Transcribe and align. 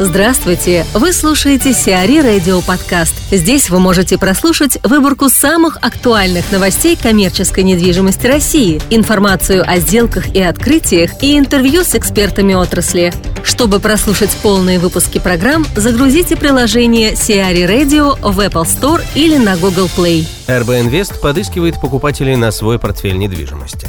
Здравствуйте! 0.00 0.84
Вы 0.92 1.12
слушаете 1.12 1.72
Сиари 1.72 2.18
Радио 2.18 2.60
Подкаст. 2.62 3.14
Здесь 3.30 3.70
вы 3.70 3.78
можете 3.78 4.18
прослушать 4.18 4.76
выборку 4.82 5.28
самых 5.28 5.76
актуальных 5.82 6.50
новостей 6.50 6.98
коммерческой 7.00 7.62
недвижимости 7.62 8.26
России, 8.26 8.82
информацию 8.90 9.62
о 9.64 9.78
сделках 9.78 10.34
и 10.34 10.42
открытиях 10.42 11.22
и 11.22 11.38
интервью 11.38 11.84
с 11.84 11.94
экспертами 11.94 12.54
отрасли. 12.54 13.12
Чтобы 13.44 13.78
прослушать 13.78 14.36
полные 14.42 14.80
выпуски 14.80 15.20
программ, 15.20 15.64
загрузите 15.76 16.34
приложение 16.34 17.14
Сиари 17.14 17.62
Radio 17.62 18.18
в 18.20 18.40
Apple 18.40 18.64
Store 18.64 19.00
или 19.14 19.36
на 19.36 19.56
Google 19.56 19.88
Play. 19.96 20.26
RB 20.48 20.88
Invest 20.88 21.20
подыскивает 21.20 21.80
покупателей 21.80 22.34
на 22.34 22.50
свой 22.50 22.80
портфель 22.80 23.16
недвижимости. 23.16 23.86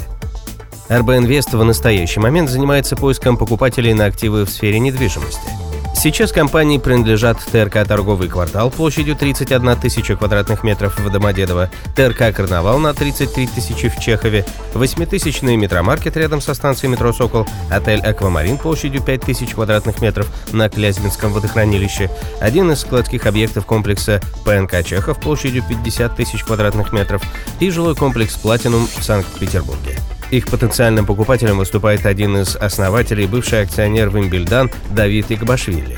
RB 0.88 1.18
Invest 1.18 1.58
в 1.58 1.64
настоящий 1.64 2.20
момент 2.20 2.48
занимается 2.48 2.94
поиском 2.94 3.36
покупателей 3.36 3.92
на 3.92 4.04
активы 4.04 4.44
в 4.44 4.50
сфере 4.50 4.78
недвижимости– 4.78 5.50
Сейчас 6.06 6.30
компании 6.30 6.78
принадлежат 6.78 7.44
ТРК 7.44 7.84
«Торговый 7.84 8.28
квартал» 8.28 8.70
площадью 8.70 9.16
31 9.16 9.76
тысяча 9.76 10.14
квадратных 10.14 10.62
метров 10.62 10.96
в 11.00 11.10
Домодедово, 11.10 11.68
ТРК 11.96 12.32
«Карнавал» 12.32 12.78
на 12.78 12.94
33 12.94 13.48
тысячи 13.48 13.88
в 13.88 13.98
Чехове, 13.98 14.46
8-тысячный 14.74 15.56
метромаркет 15.56 16.16
рядом 16.16 16.40
со 16.40 16.54
станцией 16.54 16.92
метро 16.92 17.12
«Сокол», 17.12 17.44
отель 17.72 17.98
«Аквамарин» 17.98 18.56
площадью 18.56 19.02
5 19.02 19.20
тысяч 19.22 19.50
квадратных 19.50 20.00
метров 20.00 20.28
на 20.52 20.68
Клязьминском 20.68 21.32
водохранилище, 21.32 22.08
один 22.40 22.70
из 22.70 22.82
складских 22.82 23.26
объектов 23.26 23.66
комплекса 23.66 24.20
ПНК 24.44 24.86
«Чехов» 24.86 25.18
площадью 25.18 25.64
50 25.68 26.14
тысяч 26.14 26.44
квадратных 26.44 26.92
метров 26.92 27.20
и 27.58 27.68
жилой 27.68 27.96
комплекс 27.96 28.36
«Платинум» 28.36 28.86
в 28.86 29.02
Санкт-Петербурге. 29.02 29.98
Их 30.30 30.50
потенциальным 30.50 31.06
покупателем 31.06 31.58
выступает 31.58 32.04
один 32.04 32.36
из 32.36 32.56
основателей, 32.56 33.26
бывший 33.26 33.62
акционер 33.62 34.10
Вимбельдан 34.10 34.70
Давид 34.94 35.30
Игбашвили. 35.30 35.96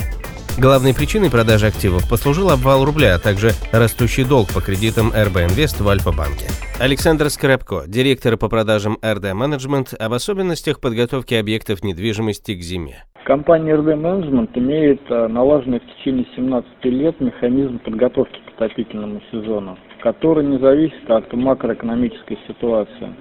Главной 0.60 0.92
причиной 0.92 1.30
продажи 1.30 1.66
активов 1.66 2.10
послужил 2.10 2.50
обвал 2.50 2.84
рубля, 2.84 3.14
а 3.14 3.18
также 3.20 3.50
растущий 3.72 4.24
долг 4.24 4.48
по 4.52 4.60
кредитам 4.60 5.10
РБ 5.10 5.36
Инвест 5.48 5.80
в 5.80 5.88
Альфа-банке. 5.88 6.46
Александр 6.80 7.30
Скрепко, 7.30 7.84
директор 7.86 8.36
по 8.36 8.48
продажам 8.48 8.98
РД 9.04 9.34
Менеджмент, 9.34 9.94
об 9.98 10.12
особенностях 10.12 10.80
подготовки 10.80 11.34
объектов 11.34 11.84
недвижимости 11.84 12.56
к 12.56 12.60
зиме. 12.60 13.04
Компания 13.24 13.76
РД 13.76 13.96
Менеджмент 13.96 14.50
имеет 14.58 15.00
э, 15.08 15.28
налаженный 15.28 15.78
в 15.78 15.96
течение 15.96 16.26
17 16.34 16.68
лет 16.86 17.20
механизм 17.20 17.78
подготовки 17.78 18.40
к 18.46 18.60
отопительному 18.60 19.22
сезону, 19.30 19.78
который 20.02 20.44
не 20.44 20.58
зависит 20.58 21.08
от 21.08 21.32
макроэкономической 21.32 22.36
ситуации. 22.48 23.14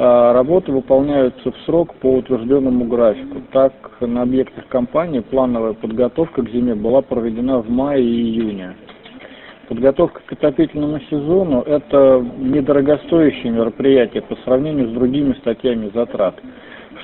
А, 0.00 0.32
работы 0.32 0.70
выполняются 0.70 1.50
в 1.50 1.56
срок 1.66 1.92
по 1.94 2.18
утвержденному 2.18 2.84
графику. 2.84 3.42
Так, 3.52 3.72
на 4.00 4.22
объектах 4.22 4.68
компании 4.68 5.18
плановая 5.18 5.72
подготовка 5.72 6.42
к 6.42 6.50
зиме 6.50 6.76
была 6.76 7.02
проведена 7.02 7.58
в 7.58 7.68
мае 7.68 8.04
и 8.04 8.22
июне. 8.30 8.76
Подготовка 9.68 10.20
к 10.24 10.32
отопительному 10.32 11.00
сезону– 11.10 11.62
это 11.66 12.24
недорогостоящее 12.38 13.50
мероприятие 13.50 14.22
по 14.22 14.36
сравнению 14.44 14.88
с 14.88 14.92
другими 14.92 15.32
статьями 15.32 15.90
затрат 15.92 16.36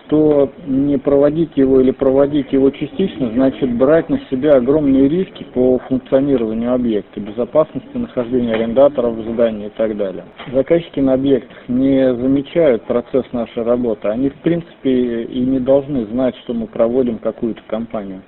что 0.07 0.51
не 0.67 0.99
проводить 0.99 1.57
его 1.57 1.81
или 1.81 1.91
проводить 1.91 2.53
его 2.53 2.71
частично, 2.71 3.31
значит 3.31 3.73
брать 3.77 4.09
на 4.09 4.21
себя 4.31 4.57
огромные 4.57 5.09
риски 5.09 5.45
по 5.55 5.79
функционированию 5.79 6.75
объекта, 6.75 7.21
безопасности 7.21 7.97
нахождения 7.97 8.55
арендаторов 8.55 9.15
в 9.15 9.33
здании 9.33 9.67
и 9.67 9.71
так 9.71 9.97
далее. 9.97 10.25
Заказчики 10.53 11.01
на 11.01 11.15
объектах 11.15 11.57
не 11.69 12.15
замечают 12.15 12.83
процесс 12.85 13.25
нашей 13.33 13.63
работы, 13.63 14.09
они 14.09 14.29
в 14.29 14.37
принципе 14.37 15.25
и 15.25 15.41
не 15.41 15.59
должны 15.59 16.05
знать, 16.07 16.37
что 16.45 16.55
мы 16.55 16.67
проводим 16.67 17.19
какую-то 17.19 17.63
компанию. 17.67 18.23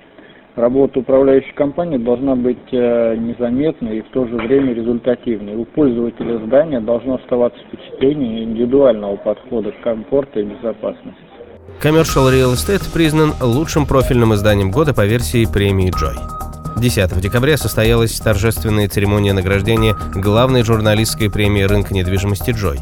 Работа 0.55 1.01
управляющей 1.01 1.53
компании 1.53 1.97
должна 1.97 2.35
быть 2.35 2.57
э, 2.71 3.15
незаметной 3.15 3.99
и 3.99 4.01
в 4.01 4.09
то 4.09 4.25
же 4.25 4.37
время 4.37 4.73
результативной. 4.73 5.55
У 5.55 5.65
пользователя 5.65 6.39
здания 6.47 6.79
должно 6.79 7.15
оставаться 7.17 7.59
впечатление 7.67 8.43
индивидуального 8.43 9.17
подхода 9.17 9.71
к 9.71 9.81
комфорту 9.81 10.39
и 10.39 10.43
безопасности. 10.45 11.26
Commercial 11.81 12.31
Real 12.31 12.53
Estate 12.53 12.83
признан 12.91 13.35
лучшим 13.39 13.85
профильным 13.85 14.33
изданием 14.33 14.71
года 14.71 14.93
по 14.93 15.05
версии 15.05 15.45
премии 15.45 15.91
Joy. 15.91 16.17
10 16.79 17.19
декабря 17.19 17.57
состоялась 17.57 18.19
торжественная 18.19 18.87
церемония 18.87 19.33
награждения 19.33 19.95
главной 20.15 20.63
журналистской 20.63 21.29
премии 21.29 21.63
рынка 21.63 21.93
недвижимости 21.93 22.51
Joy. 22.51 22.79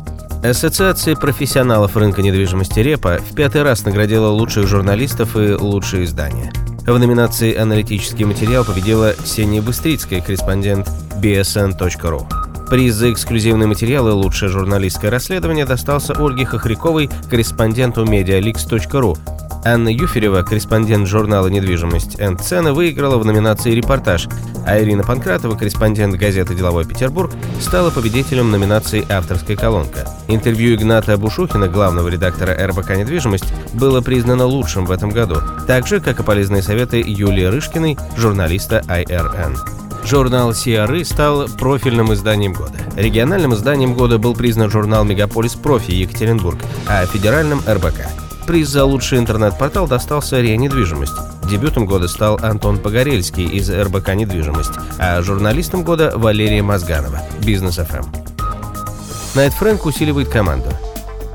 Ассоциация 0.47 1.15
профессионалов 1.15 1.95
рынка 1.97 2.21
недвижимости 2.21 2.79
РЕПа 2.79 3.19
в 3.19 3.35
пятый 3.35 3.63
раз 3.63 3.85
наградила 3.85 4.27
лучших 4.27 4.67
журналистов 4.67 5.35
и 5.35 5.53
лучшие 5.53 6.05
издания. 6.05 6.51
В 6.85 6.99
номинации 6.99 7.55
«Аналитический 7.55 8.25
материал» 8.25 8.63
победила 8.63 9.13
Ксения 9.13 9.61
Быстрицкая, 9.61 10.21
корреспондент 10.21 10.87
bsn.ru. 11.19 12.27
Приз 12.69 12.95
за 12.95 13.11
эксклюзивные 13.11 13.67
материалы 13.67 14.13
«Лучшее 14.13 14.49
журналистское 14.49 15.11
расследование» 15.11 15.65
достался 15.65 16.13
Ольге 16.13 16.45
Хохряковой, 16.45 17.09
корреспонденту 17.29 18.03
medialix.ru. 18.05 19.17
Анна 19.63 19.89
Юферева, 19.89 20.41
корреспондент 20.43 21.07
журнала 21.07 21.47
«Недвижимость 21.47 22.19
энд 22.19 22.41
цены», 22.41 22.73
выиграла 22.73 23.17
в 23.17 23.25
номинации 23.25 23.71
«Репортаж», 23.71 24.27
а 24.65 24.79
Ирина 24.79 25.03
Панкратова, 25.03 25.55
корреспондент 25.55 26.15
газеты 26.15 26.55
«Деловой 26.55 26.85
Петербург», 26.85 27.31
стала 27.61 27.91
победителем 27.91 28.49
номинации 28.49 29.05
«Авторская 29.11 29.55
колонка». 29.55 30.09
Интервью 30.27 30.75
Игната 30.75 31.17
Бушухина, 31.17 31.67
главного 31.67 32.07
редактора 32.07 32.55
РБК 32.67 32.97
«Недвижимость», 32.97 33.53
было 33.73 34.01
признано 34.01 34.45
лучшим 34.45 34.85
в 34.85 34.91
этом 34.91 35.11
году, 35.11 35.37
так 35.67 35.85
же, 35.85 35.99
как 35.99 36.19
и 36.19 36.23
полезные 36.23 36.63
советы 36.63 37.03
Юлии 37.05 37.45
Рышкиной, 37.45 37.97
журналиста 38.17 38.81
IRN. 38.87 39.84
Журнал 40.05 40.51
CRE 40.51 41.03
стал 41.03 41.47
профильным 41.47 42.13
изданием 42.13 42.53
года. 42.53 42.77
Региональным 42.95 43.55
изданием 43.55 43.95
года 43.95 44.19
был 44.19 44.35
признан 44.35 44.69
журнал 44.69 45.03
«Мегаполис 45.03 45.55
Профи» 45.55 45.91
Екатеринбург, 45.91 46.59
а 46.87 47.07
федеральным– 47.07 47.61
РБК. 47.67 48.07
Приз 48.45 48.69
за 48.69 48.85
лучший 48.85 49.17
интернет-портал 49.17 49.87
достался 49.87 50.39
РИА 50.39 50.57
Недвижимость. 50.57 51.15
Дебютом 51.49 51.87
года 51.87 52.07
стал 52.07 52.39
Антон 52.43 52.77
Погорельский 52.77 53.45
из 53.45 53.67
РБК 53.71 54.13
Недвижимость, 54.13 54.73
а 54.99 55.19
журналистом 55.23 55.83
года 55.83 56.13
Валерия 56.15 56.61
Мозганова, 56.61 57.21
Бизнес 57.43 57.77
ФМ. 57.77 58.05
Найт 59.33 59.53
Фрэнк 59.53 59.87
усиливает 59.87 60.29
команду. 60.29 60.69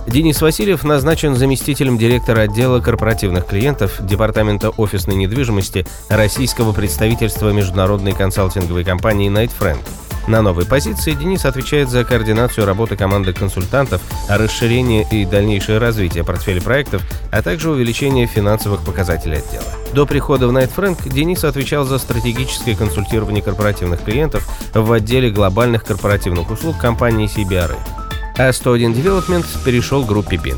Денис 0.06 0.40
Васильев 0.40 0.82
назначен 0.82 1.36
заместителем 1.36 1.98
директора 1.98 2.42
отдела 2.42 2.80
корпоративных 2.80 3.46
клиентов 3.46 3.96
Департамента 4.00 4.70
офисной 4.70 5.14
недвижимости 5.14 5.86
российского 6.08 6.72
представительства 6.72 7.50
международной 7.50 8.12
консалтинговой 8.12 8.84
компании 8.84 9.30
Night 9.30 9.52
Friend. 9.58 9.78
На 10.26 10.42
новой 10.42 10.64
позиции 10.64 11.12
Денис 11.12 11.44
отвечает 11.44 11.88
за 11.88 12.04
координацию 12.04 12.66
работы 12.66 12.96
команды 12.96 13.32
консультантов, 13.32 14.00
расширение 14.28 15.06
и 15.10 15.24
дальнейшее 15.24 15.78
развитие 15.78 16.24
портфеля 16.24 16.60
проектов, 16.60 17.02
а 17.30 17.42
также 17.42 17.70
увеличение 17.70 18.26
финансовых 18.26 18.82
показателей 18.84 19.38
отдела. 19.38 19.64
До 19.94 20.06
прихода 20.06 20.46
в 20.46 20.52
Night 20.52 20.70
Frank 20.74 21.08
Денис 21.08 21.42
отвечал 21.44 21.84
за 21.84 21.98
стратегическое 21.98 22.74
консультирование 22.74 23.42
корпоративных 23.42 24.02
клиентов 24.02 24.46
в 24.74 24.92
отделе 24.92 25.30
глобальных 25.30 25.84
корпоративных 25.84 26.50
услуг 26.50 26.78
компании 26.78 27.28
CBRE 27.28 27.99
а 28.40 28.54
101 28.54 28.92
Development 28.92 29.44
перешел 29.66 30.02
к 30.02 30.08
группе 30.08 30.36
BIN. 30.36 30.56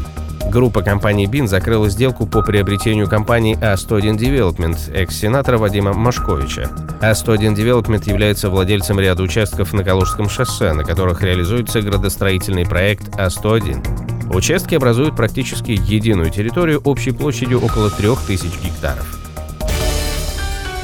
Группа 0.48 0.82
компании 0.82 1.28
BIN 1.28 1.48
закрыла 1.48 1.88
сделку 1.88 2.26
по 2.26 2.40
приобретению 2.40 3.08
компании 3.08 3.58
А101 3.58 4.18
Development 4.18 4.92
экс-сенатора 4.94 5.58
Вадима 5.58 5.92
Машковича. 5.92 6.70
А101 7.00 7.56
Development 7.56 8.08
является 8.08 8.50
владельцем 8.50 9.00
ряда 9.00 9.24
участков 9.24 9.72
на 9.72 9.82
Калужском 9.82 10.28
шоссе, 10.28 10.72
на 10.72 10.84
которых 10.84 11.22
реализуется 11.22 11.82
градостроительный 11.82 12.66
проект 12.66 13.08
А101. 13.16 14.32
Участки 14.32 14.76
образуют 14.76 15.16
практически 15.16 15.72
единую 15.72 16.30
территорию 16.30 16.80
общей 16.84 17.10
площадью 17.10 17.64
около 17.64 17.90
3000 17.90 18.64
гектаров. 18.64 19.21